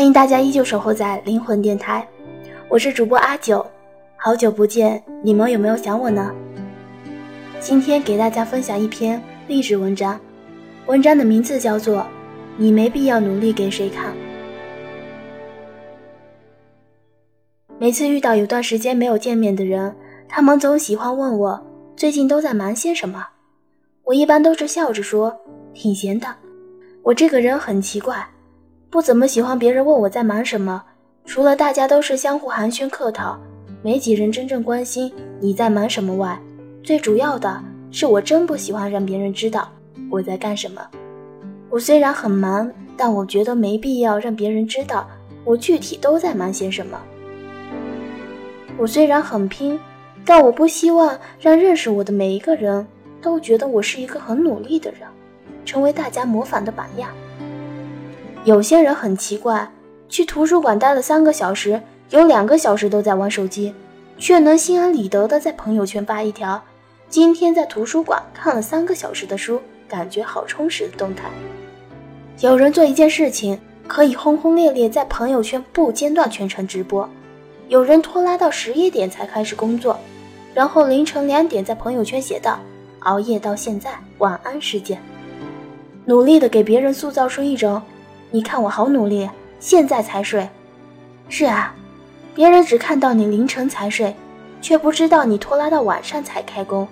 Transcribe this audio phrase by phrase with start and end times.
[0.00, 2.08] 欢迎大家依旧守候在灵魂电台，
[2.70, 3.62] 我是主播阿九，
[4.16, 6.34] 好久不见，你们有没有想我呢？
[7.60, 10.18] 今天给大家分享一篇励志文章，
[10.86, 11.98] 文章的名字叫做
[12.56, 14.10] 《你没必要努力给谁看》。
[17.78, 19.94] 每次遇到有段时间没有见面的人，
[20.26, 21.62] 他们总喜欢问我
[21.94, 23.22] 最近都在忙些什么，
[24.04, 25.38] 我一般都是笑着说
[25.74, 26.26] 挺闲的。
[27.02, 28.26] 我这个人很奇怪。
[28.90, 30.82] 不怎么喜欢别人问我在忙什么，
[31.24, 33.38] 除了大家都是相互寒暄客套，
[33.82, 36.36] 没几人真正关心你在忙什么外，
[36.82, 37.62] 最主要的
[37.92, 39.70] 是我真不喜欢让别人知道
[40.10, 40.84] 我在干什么。
[41.68, 45.08] 我虽然很忙，但我觉得没必要让别人知道
[45.44, 47.00] 我具体都在忙些什么。
[48.76, 49.78] 我虽然很拼，
[50.24, 52.84] 但我不希望让认识我的每一个人
[53.22, 55.02] 都觉得我是一个很努力的人，
[55.64, 57.08] 成为大家模仿的榜样。
[58.42, 59.70] 有些人很奇怪，
[60.08, 61.78] 去图书馆待了三个小时，
[62.08, 63.74] 有两个小时都在玩手机，
[64.16, 66.62] 却能心安理得的在朋友圈发一条
[67.10, 71.28] ：“今天在图书馆看了三个小时的书，感觉好充实”的动态。
[72.38, 77.06] 有人做一件事情可以轰轰烈烈在朋友圈不间断全程直播，
[77.68, 79.98] 有人拖拉到十一点才开始工作，
[80.54, 82.58] 然后凌晨两点在朋友圈写道
[83.00, 84.98] ：“熬夜到现在，晚安世界。”
[86.06, 87.80] 努力的给别人塑造出一种。
[88.30, 89.28] 你看我好努力，
[89.58, 90.48] 现在才睡。
[91.28, 91.74] 是啊，
[92.34, 94.14] 别人只看到你凌晨才睡，
[94.60, 96.86] 却不知道你拖拉到晚上才开工；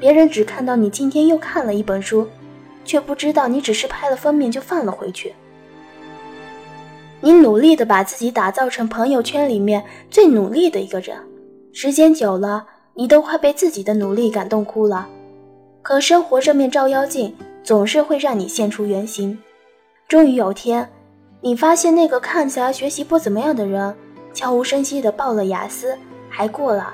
[0.00, 2.26] 别人只看到你今天又看了一本书，
[2.84, 5.34] 却不知道你只是拍了封面就放了回去。
[7.20, 11.16] 你努力的把自己打造成朋友圈里面最努力的一个人，
[11.72, 15.06] 时间久了，你都快被自己的努力感动哭了。
[15.82, 19.38] 可生活这面照妖镜，总是会让你现出原形。
[20.12, 20.86] 终于有天，
[21.40, 23.96] 你发现那个看起来学习不怎么样的人，
[24.34, 25.96] 悄无声息地报了雅思，
[26.28, 26.92] 还过了；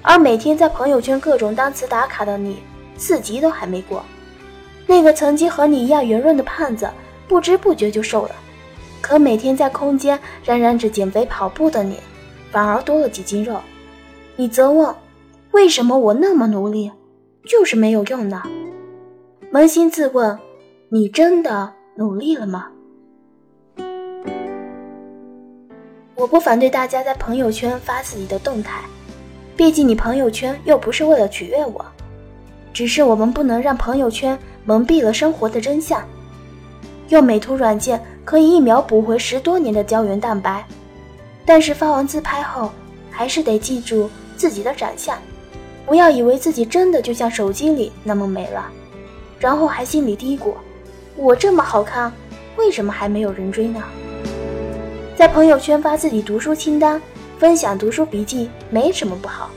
[0.00, 2.58] 而每天在朋友圈各种单词打卡的你，
[2.96, 4.04] 四级都还没过。
[4.86, 6.88] 那个曾经和你一样圆润的胖子，
[7.26, 8.30] 不知不觉就瘦了；
[9.00, 11.96] 可每天在空间嚷嚷着减肥跑步的你，
[12.52, 13.56] 反而多了几斤肉。
[14.36, 14.94] 你责问：
[15.50, 16.92] 为什么我那么努力，
[17.44, 18.40] 就是没有用呢？
[19.50, 20.38] 扪心自问，
[20.90, 21.72] 你真的？
[21.94, 22.68] 努力了吗？
[26.14, 28.80] 我不反对大家在朋友圈发自己的动态，
[29.54, 31.84] 毕竟你朋友圈又不是为了取悦我，
[32.72, 36.02] 只是我们不能让朋友圈蒙蔽了生活的真相。
[37.10, 40.64] 用美图软件可以一秒补回十多年的胶原蛋白，
[41.44, 42.70] 但是发完自拍后，
[43.10, 45.18] 还是得记住自己的长相，
[45.84, 48.70] 不要以为自己真的就像手机里那么美了，
[49.38, 50.54] 然后还心里嘀咕。
[51.16, 52.12] 我这么好看，
[52.56, 53.82] 为什么还没有人追呢？
[55.16, 57.00] 在朋友圈发自己读书清单，
[57.38, 59.50] 分享读书笔记没什么不好，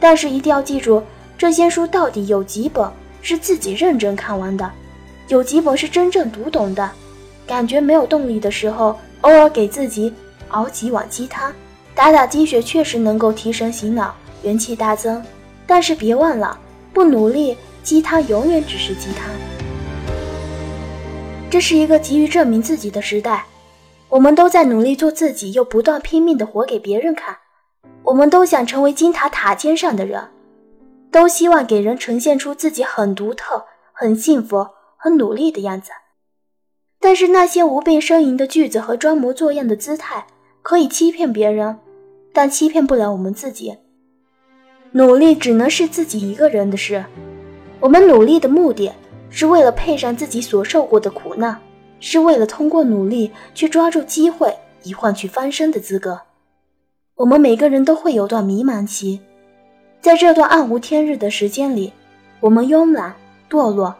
[0.00, 1.02] 但是一定要记住，
[1.38, 2.90] 这些书到底有几本
[3.22, 4.70] 是自己认真看完的，
[5.28, 6.90] 有几本是真正读懂的。
[7.46, 10.12] 感觉没有动力的时候，偶尔给自己
[10.48, 11.52] 熬几碗鸡汤，
[11.94, 15.22] 打打鸡血，确实能够提神醒脑，元气大增。
[15.66, 16.58] 但是别忘了，
[16.92, 19.30] 不努力，鸡汤永远只是鸡汤。
[21.52, 23.44] 这是一个急于证明自己的时代，
[24.08, 27.36] 我们都在努力做自己，又不断拼命的活给别人看。
[28.04, 30.30] 我们都想成为金塔塔尖上的人，
[31.10, 35.90] 都希望给人呈现出自己很独特、很幸福、很努力的样子。
[36.98, 40.26] 但是那些无病呻吟的句子和装模作样的姿态，
[40.62, 41.78] 可以欺骗别人，
[42.32, 43.76] 但欺骗不了我们自己。
[44.92, 47.04] 努力只能是自己一个人的事，
[47.78, 48.90] 我们努力的目的。
[49.32, 51.58] 是为了配上自己所受过的苦难，
[52.00, 56.20] 是为了通过努力去抓住机会，以换取翻身的资格。
[57.14, 59.20] 我们每个人都会有段迷茫期，
[60.02, 61.92] 在这段暗无天日的时间里，
[62.40, 63.14] 我们慵懒、
[63.48, 63.94] 堕落，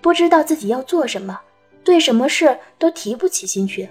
[0.00, 1.38] 不知道自己要做什么，
[1.84, 3.86] 对什么事都提不起兴趣。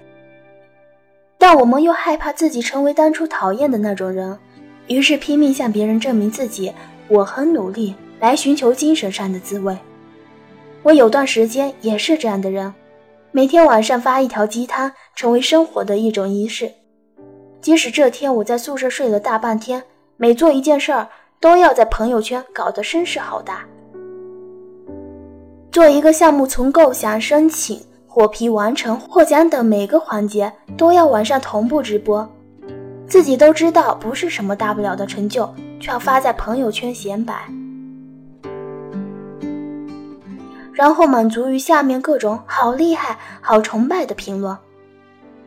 [1.38, 4.36] 但我们又害怕自己成为当初讨厌的那种人，
[4.88, 6.72] 于是拼命向别人证明自己，
[7.06, 9.78] 我很努力，来寻求精神上的滋味。
[10.88, 12.72] 我有段时间也是这样的人，
[13.30, 16.72] 每天晚上发一条鸡汤，成为生活的一种仪式。
[17.60, 19.82] 即使这天我在宿舍睡了大半天，
[20.16, 21.06] 每做一件事儿
[21.40, 23.66] 都要在朋友圈搞得声势浩大。
[25.70, 32.26] 做一个项目，从构想、申请、获批、完成、获奖等每个环节都要晚上同步直播，
[33.06, 37.46] 自己都知道不是什么大不了的成就，却要发在朋友圈显摆。
[40.78, 44.56] 然后满足于下面各种好厉害、好崇拜的评论，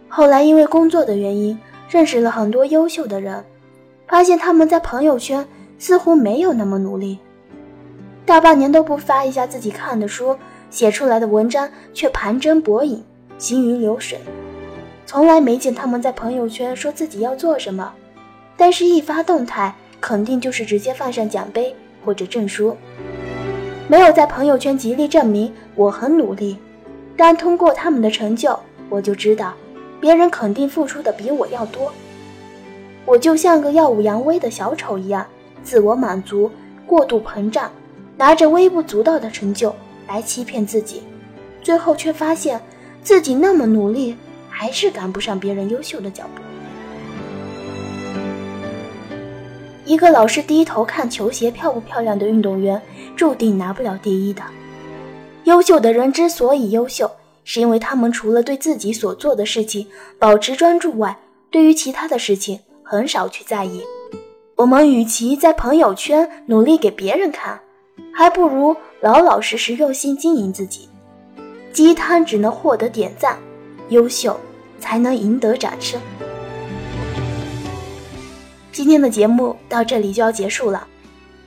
[0.09, 1.57] 后来因为工作的原因，
[1.89, 3.41] 认识了很多优秀的人，
[4.09, 5.47] 发现他们在朋友圈
[5.79, 7.17] 似乎没有那么努力，
[8.25, 10.37] 大半年都不发一下自己看的书，
[10.69, 13.01] 写出来的文章却盘针薄影，
[13.37, 14.19] 行云流水，
[15.05, 17.93] 从来没见他们在朋友圈说自己要做什么，
[18.57, 21.73] 但是一发动态，肯定就是直接放上奖杯
[22.03, 22.75] 或者证书，
[23.91, 26.57] 没有在朋友圈极力证明我很努力，
[27.17, 28.57] 但通过他们的成就，
[28.87, 29.53] 我就知道。
[29.99, 31.91] 别人肯定付出的比我要多，
[33.05, 35.27] 我就像个耀武扬威的小丑一样，
[35.61, 36.49] 自我满足、
[36.87, 37.69] 过度膨胀，
[38.15, 39.75] 拿着微不足道的成就
[40.07, 41.03] 来欺骗自己，
[41.61, 42.61] 最后却发现
[43.03, 44.15] 自己那么努力，
[44.49, 46.40] 还是赶不上别人优秀的脚步。
[49.91, 52.81] 一个老是低头看球鞋漂不漂亮的运动员，
[53.13, 54.41] 注定拿不了第一的。
[55.43, 57.11] 优秀的人之所以优秀。
[57.43, 59.87] 是因为他们除了对自己所做的事情
[60.19, 61.17] 保持专注外，
[61.49, 63.81] 对于其他的事情很少去在意。
[64.55, 67.59] 我们与其在朋友圈努力给别人看，
[68.13, 70.87] 还不如老老实实用心经营自己。
[71.73, 73.37] 鸡汤只能获得点赞，
[73.89, 74.39] 优秀
[74.79, 75.99] 才能赢得掌声。
[78.71, 80.87] 今天的节目到这里就要结束了。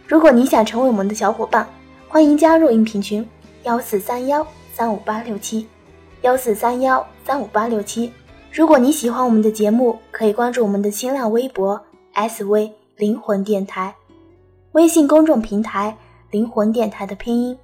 [0.06, 1.66] 如果你想成为我们的小伙伴，
[2.08, 3.26] 欢迎加入音频群：
[3.62, 5.66] 幺四三幺三五八六七。
[6.22, 8.10] 幺四三幺三五八六七，
[8.50, 11.78] 如果你喜欢我们的节目，可以关注我们的新浪微博
[12.14, 13.94] “SV 灵魂电台”，
[14.72, 15.94] 微信公众平台
[16.32, 17.58] “灵魂电台”的拼音。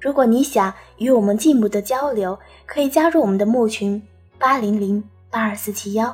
[0.00, 2.36] 如果你想与我们进一步的交流，
[2.66, 4.02] 可以加入我们的募群
[4.36, 6.12] 八零零八二四七幺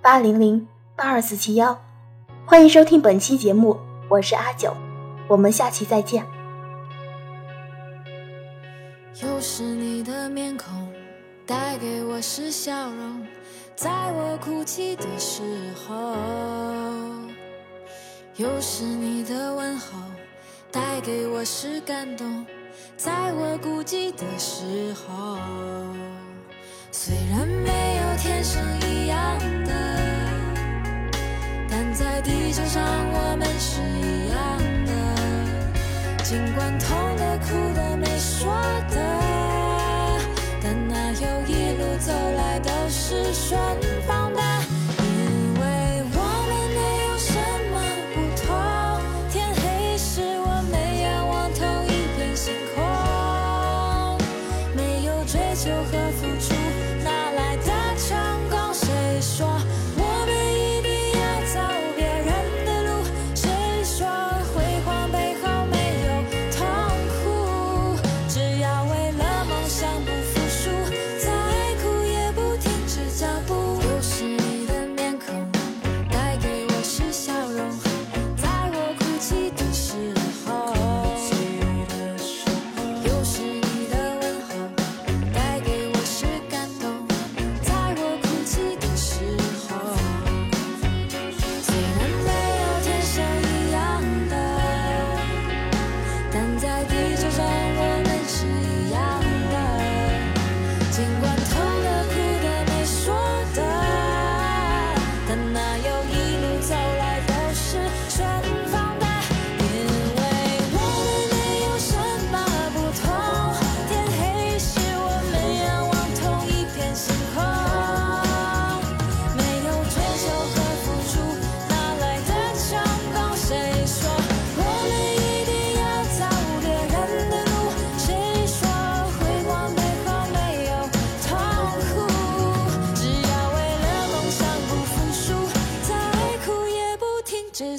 [0.00, 1.78] 八零零八二四七幺。
[2.50, 4.76] 欢迎收听本期节目，我是阿九，
[5.28, 6.26] 我们下期再见。
[9.22, 10.92] 又是你的面孔。
[11.46, 13.24] 带给我是笑容，
[13.76, 15.42] 在我哭泣的时
[15.76, 15.94] 候；
[18.34, 20.00] 又是你的问候，
[20.72, 22.44] 带给我是感动，
[22.96, 25.38] 在我孤寂的时候。
[26.90, 28.60] 虽然没有天生
[28.90, 29.72] 一样的，
[32.22, 32.82] 地球上
[33.12, 34.40] 我们是一样
[34.86, 34.90] 的。
[36.22, 38.52] 尽管痛的、哭的、没说
[38.90, 38.96] 的。
[40.62, 43.58] 但哪有一路走来都是顺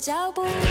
[0.01, 0.70] 脚步。